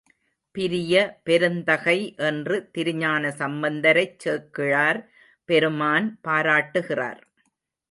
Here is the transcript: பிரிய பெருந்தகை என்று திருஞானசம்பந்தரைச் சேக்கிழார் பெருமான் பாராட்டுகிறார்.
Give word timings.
பிரிய 0.55 0.93
பெருந்தகை 1.23 1.95
என்று 2.21 2.69
திருஞானசம்பந்தரைச் 2.77 4.17
சேக்கிழார் 4.17 5.01
பெருமான் 5.49 6.19
பாராட்டுகிறார். 6.27 7.21